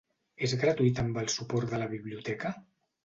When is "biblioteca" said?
1.95-2.55